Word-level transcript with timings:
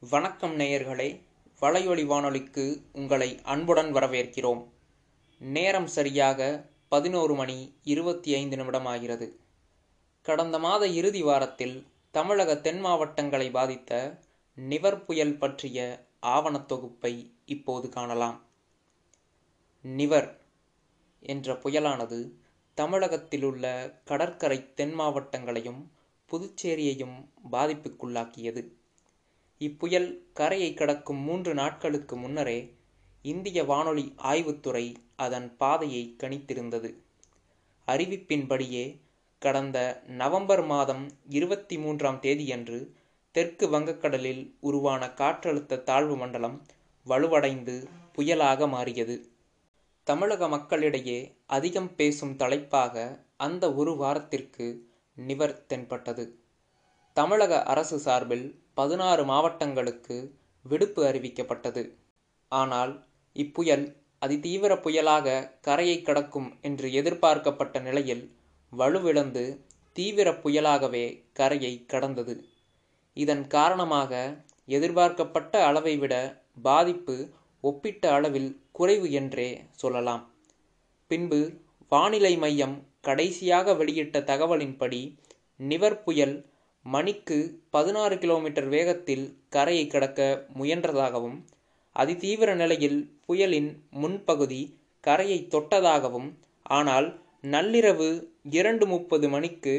வணக்கம் 0.00 0.58
நேயர்களே 0.58 1.20
வலையொலி 1.60 2.06
வானொலிக்கு 2.06 2.82
உங்களை 2.92 3.40
அன்புடன் 3.42 3.94
வரவேற்கிறோம். 3.94 4.68
நேரம் 5.38 5.86
சரியாக 5.86 6.66
பதினோரு 6.88 7.34
மணி 7.34 7.74
இருபத்தி 7.82 8.34
ஐந்து 8.34 8.56
நிமிடம் 8.56 8.86
ஆகிறது 8.86 9.40
கடந்த 10.22 10.58
மாத 10.58 10.86
இறுதி 10.86 11.22
வாரத்தில் 11.22 11.86
தமிழக 12.10 12.56
தென் 12.56 12.80
மாவட்டங்களை 12.80 13.50
பாதித்த 13.50 14.20
நிவர் 14.54 15.04
புயல் 15.04 15.36
பற்றிய 15.36 16.06
ஆவணத் 16.20 16.68
தொகுப்பை 16.68 17.34
இப்போது 17.44 17.88
காணலாம். 17.88 18.46
நிவர் 19.82 20.38
என்ற 21.20 21.52
புயலானது 21.52 22.30
தமிழகத்திலுள்ள 22.76 23.94
கடற்கரை 24.04 24.74
தென் 24.74 24.98
மாவட்டங்களையும் 25.00 25.90
புதுச்சேரியையும் 26.30 27.24
பாதிப்புக்குள்ளாக்கியது. 27.52 28.68
இப்புயல் 29.58 30.24
கரையை 30.32 30.74
கடக்கும் 30.74 31.18
மூன்று 31.18 31.54
நாட்களுக்கு 31.54 32.16
முன்னரே 32.16 32.76
இந்திய 33.22 33.64
வானொலி 33.64 34.14
ஆய்வுத்துறை 34.22 34.94
அதன் 35.16 35.56
பாதையை 35.56 36.14
கணித்திருந்தது. 36.18 36.94
அறிவிப்பின்படியே 37.86 38.96
கடந்த 39.38 40.02
நவம்பர் 40.06 40.64
மாதம் 40.64 41.08
இருபத்தி 41.28 41.78
மூன்றாம் 41.78 42.20
தேதியன்று 42.22 42.94
தெற்கு 43.30 43.66
வங்கக்கடலில் 43.68 44.54
உருவான 44.60 45.06
காற்றழுத்த 45.06 45.82
தாழ்வு 45.82 46.16
மண்டலம் 46.16 46.66
வலுவடைந்து 47.06 47.88
புயலாக 48.16 48.68
மாறியது. 48.68 49.28
தமிழக 50.04 50.48
மக்களிடையே 50.48 51.34
அதிகம் 51.46 51.94
பேசும் 51.94 52.36
தலைப்பாக 52.36 53.24
அந்த 53.36 53.74
ஒரு 53.74 53.96
வாரத்திற்கு 53.96 54.88
நிவர் 55.16 55.66
தென்பட்டது. 55.66 56.38
தமிழக 57.18 57.54
அரசு 57.62 57.96
சார்பில் 57.98 58.46
பதினாறு 58.74 59.22
மாவட்டங்களுக்கு 59.24 60.16
விடுப்பு 60.64 61.00
அறிவிக்கப்பட்டது. 61.04 61.82
ஆனால் 62.52 62.92
இப்புயல் 63.36 63.86
அதிதீவிர 64.22 64.72
புயலாக 64.84 65.26
கரையை 65.60 65.96
கடக்கும் 66.02 66.48
என்று 66.60 66.86
எதிர்பார்க்கப்பட்ட 66.92 67.78
நிலையில் 67.78 68.24
வலுவிழந்து 68.72 69.44
தீவிர 69.96 70.28
புயலாகவே 70.44 71.06
கரையை 71.32 71.72
கடந்தது. 71.86 72.34
இதன் 73.16 73.44
காரணமாக 73.46 74.12
எதிர்பார்க்கப்பட்ட 74.68 75.54
அளவை 75.64 75.94
விட 75.96 76.14
பாதிப்பு 76.62 77.16
ஒப்பிட்ட 77.64 78.04
அளவில் 78.16 78.50
குறைவு 78.72 79.08
என்றே 79.12 79.48
சொல்லலாம். 79.82 80.22
பின்பு 81.10 81.40
வானிலை 81.92 82.34
மையம் 82.36 82.76
கடைசியாக 83.00 83.74
வெளியிட்ட 83.74 84.18
தகவலின்படி 84.30 85.00
நிவர் 85.70 85.98
புயல் 86.02 86.36
மணிக்கு 86.94 87.36
பதினாறு 87.70 88.18
கிலோமீட்டர் 88.18 88.68
வேகத்தில் 88.68 89.24
கரையை 89.48 89.86
கடக்க 89.86 90.20
முயன்றதாகவும் 90.58 91.38
அதிதீவிர 91.96 92.50
நிலையில் 92.54 92.98
புயலின் 93.26 93.70
முன்பகுதி 94.02 94.60
கரையை 95.04 95.38
தொட்டதாகவும் 95.50 96.28
ஆனால் 96.70 97.08
நள்ளிரவு 97.44 98.08
இரண்டு 98.50 98.84
முப்பது 98.86 99.26
மணிக்கு 99.28 99.74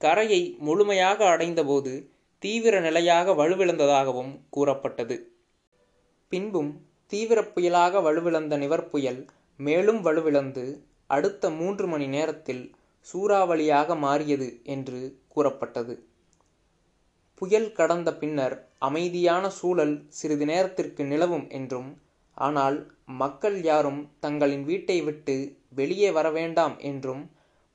கரையை 0.00 0.40
முழுமையாக 0.58 1.20
அடைந்தபோது 1.28 1.92
தீவிர 2.42 2.74
நிலையாக 2.80 3.32
வலுவிழந்ததாகவும் 3.32 4.32
கூறப்பட்டது. 4.50 5.16
பின்பும் 6.32 6.72
தீவிர 7.12 7.40
புயலாக 7.54 8.00
வலுவிழந்த 8.02 8.56
நிவர் 8.56 8.86
புயல் 8.88 9.20
மேலும் 9.60 10.00
வலுவிழந்து 10.00 10.64
அடுத்த 11.10 11.50
மூன்று 11.50 11.86
மணி 11.86 12.06
நேரத்தில் 12.06 12.64
சூறாவளியாக 13.06 13.96
மாறியது 13.98 14.48
என்று 14.74 15.00
கூறப்பட்டது. 15.28 15.94
புயல் 17.38 17.72
கடந்த 17.72 18.08
பின்னர் 18.14 18.54
அமைதியான 18.78 19.44
சூழல் 19.50 19.94
சிறிது 20.08 20.46
நேரத்திற்கு 20.46 21.04
நிலவும் 21.04 21.46
என்றும் 21.48 21.90
ஆனால் 22.36 22.78
மக்கள் 23.14 23.62
யாரும் 23.62 24.00
தங்களின் 24.20 24.64
வீட்டை 24.64 24.96
விட்டு 25.02 25.36
வெளியே 25.68 26.10
வர 26.10 26.30
வேண்டாம் 26.30 26.76
என்றும் 26.80 27.22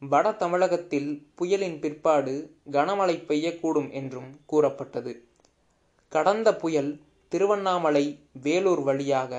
வட 0.02 0.28
தமிழகத்தில் 0.34 1.10
புயலின் 1.36 1.80
பிற்பாடு 1.80 2.34
கனமழை 2.72 3.16
பெய்யக்கூடும் 3.28 3.90
என்றும் 3.92 4.30
கூறப்பட்டது. 4.46 5.14
கடந்த 6.12 6.50
புயல் 6.56 6.92
திருவண்ணாமலை 7.32 8.06
வேலூர் 8.42 8.84
வழியாக 8.84 9.32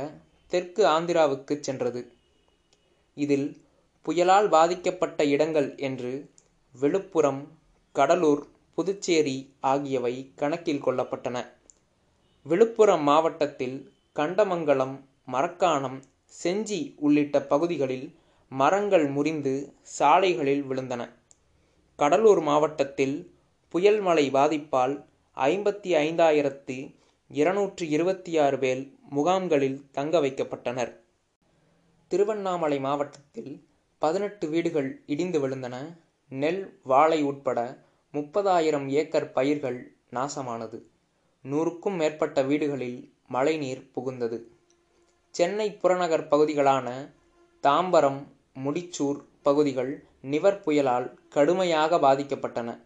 தெற்கு 0.53 0.83
ஆந்திராவுக்கு 0.87 1.55
சென்றது. 1.61 2.03
இதில் 3.17 3.49
புயலால் 4.07 4.49
பாதிக்கப்பட்ட 4.49 5.25
இடங்கள் 5.25 5.71
என்று 5.79 6.13
விழுப்புரம் 6.75 7.43
கடலூர் 7.95 8.43
புதுச்சேரி 8.75 9.37
ஆகியவை 9.61 10.33
கணக்கில் 10.37 10.85
கொள்ளப்பட்டன. 10.85 11.37
விழுப்புரம் 12.47 13.03
மாவட்டத்தில் 13.03 13.77
கண்டமங்கலம் 14.15 14.97
மரக்காணம் 15.33 15.99
செஞ்சி 16.43 16.95
உள்ளிட்ட 16.97 17.43
பகுதிகளில் 17.43 18.07
மரங்கள் 18.49 19.07
முறிந்து 19.09 19.73
சாலைகளில் 19.83 20.65
விழுந்தன. 20.65 21.03
கடலூர் 21.97 22.41
மாவட்டத்தில் 22.41 23.17
புயல் 23.69 24.01
மழை 24.01 24.31
பாதிப்பால் 24.31 24.95
ஐம்பத்தி 25.37 25.91
ஐந்தாயிரத்தி 26.07 26.97
இருநூற்றி 27.31 27.89
இருபத்தி 27.89 28.39
ஆறு 28.39 28.59
பேர் 28.59 28.83
முகாம்களில் 29.11 29.79
தங்க 29.93 30.21
வைக்கப்பட்டனர். 30.21 30.93
திருவண்ணாமலை 32.09 32.79
மாவட்டத்தில் 32.79 33.53
பதினெட்டு 33.99 34.49
வீடுகள் 34.49 35.03
இடிந்து 35.07 35.49
விழுந்தன. 35.49 35.77
நெல் 36.29 36.81
வாழை 36.83 37.23
உட்பட 37.23 37.59
முப்பதாயிரம் 38.15 38.89
ஏக்கர் 38.89 39.33
பயிர்கள் 39.33 39.79
நாசமானது. 40.13 40.83
நூறுக்கும் 41.43 41.97
மேற்பட்ட 41.97 42.43
வீடுகளில் 42.43 43.13
மழைநீர் 43.29 43.91
புகுந்தது. 43.95 44.39
சென்னை 45.31 45.73
புறநகர் 45.73 46.29
பகுதிகளான 46.31 46.89
தாம்பரம் 47.63 48.21
முடிச்சூர் 48.65 49.21
பகுதிகள் 49.43 49.93
நிவர் 50.23 50.63
புயலால் 50.67 51.15
கடுமையாக 51.29 51.97
பாதிக்கப்பட்டன. 51.97 52.81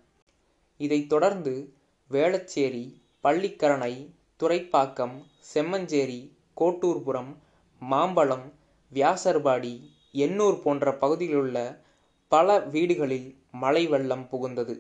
இதைத் 0.77 1.09
தொடர்ந்து 1.09 1.73
வேளச்சேரி 2.11 2.85
பள்ளிக்கரணை 3.23 3.95
துறைப்பாக்கம் 4.41 5.17
செம்மஞ்சேரி 5.55 6.21
கோட்டூர்புரம் 6.57 7.37
மாம்பழம் 7.81 8.53
வியாசர்பாடி 8.93 9.75
எண்ணூர் 10.13 10.63
போன்ற 10.63 10.97
பகுதியிலுள்ள 10.97 11.83
பல 12.29 12.61
வீடுகளில் 12.61 13.37
மழை 13.53 13.87
வெள்ளம் 13.87 14.29
புகுந்தது. 14.31 14.75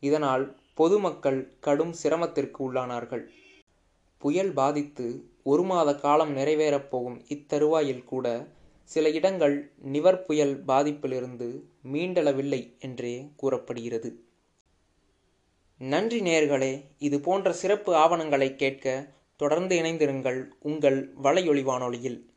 இதனால் 0.00 0.56
பொதுமக்கள் 0.74 1.56
கடும் 1.60 1.92
சிரமத்திற்கு 1.92 2.72
உள்ளானார்கள். 2.72 3.26
புயல் 4.18 4.52
பாதித்து 4.52 5.24
ஒரு 5.42 5.62
மாத 5.62 5.94
காலம் 5.94 6.36
நிறைவேறப் 6.36 6.88
போகும் 6.88 7.22
இத்தருவாயில் 7.28 8.04
கூட 8.04 8.48
சில 8.82 9.10
இடங்கள் 9.10 9.72
நிவர் 9.82 10.24
புயல் 10.24 10.64
பாதிப்பிலிருந்து 10.64 11.62
மீண்டளவில்லை 11.92 12.78
என்றே 12.78 13.30
கூறப்படுகிறது. 13.36 14.24
நன்றி 15.78 16.20
நேர்களே 16.20 16.84
இது 16.98 17.20
போன்ற 17.20 17.52
சிறப்பு 17.52 17.94
ஆவணங்களை 17.94 18.56
கேட்க 18.56 19.14
தொடர்ந்து 19.36 19.80
இணைந்திருங்கள் 19.80 20.48
உங்கள் 20.60 21.14
வலையொலி 21.22 21.62
வானொலியில். 21.62 22.29